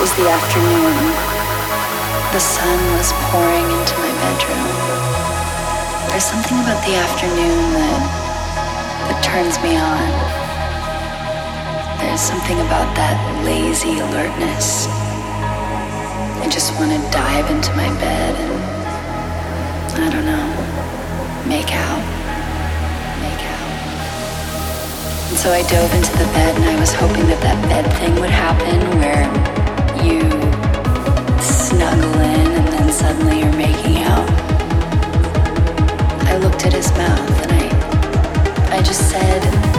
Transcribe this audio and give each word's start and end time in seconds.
was 0.00 0.16
the 0.16 0.24
afternoon. 0.24 0.96
The 2.32 2.40
sun 2.40 2.80
was 2.96 3.12
pouring 3.28 3.68
into 3.68 3.94
my 4.00 4.08
bedroom. 4.24 4.72
There's 6.08 6.24
something 6.24 6.56
about 6.64 6.80
the 6.88 6.96
afternoon 6.96 7.60
that 7.76 8.00
that 9.12 9.20
turns 9.20 9.60
me 9.60 9.76
on. 9.76 10.08
There's 12.00 12.20
something 12.20 12.56
about 12.64 12.88
that 12.96 13.20
lazy 13.44 14.00
alertness. 14.00 14.88
I 16.40 16.48
just 16.48 16.72
want 16.80 16.96
to 16.96 17.00
dive 17.12 17.52
into 17.52 17.68
my 17.76 17.92
bed 18.00 18.32
and 19.92 20.00
I 20.00 20.08
don't 20.08 20.24
know, 20.24 20.48
make 21.44 21.76
out. 21.76 22.04
Make 23.20 23.44
out. 23.52 23.72
And 25.28 25.36
so 25.36 25.52
I 25.52 25.60
dove 25.68 25.92
into 25.92 26.12
the 26.16 26.28
bed 26.32 26.56
and 26.56 26.64
I 26.64 26.80
was 26.80 26.94
hoping 26.94 27.28
that 27.28 27.44
that 27.44 27.60
bed 27.68 27.84
thing 28.00 28.16
would 28.16 28.32
happen 28.32 28.80
where 28.96 29.28
you 30.04 30.20
snuggle 31.40 32.14
in 32.20 32.46
and 32.58 32.68
then 32.68 32.92
suddenly 32.92 33.40
you're 33.40 33.56
making 33.56 33.98
out. 34.02 34.28
I 36.26 36.36
looked 36.36 36.64
at 36.66 36.72
his 36.72 36.90
mouth 36.92 37.42
and 37.42 37.52
I 37.52 38.76
I 38.78 38.82
just 38.82 39.10
said 39.10 39.69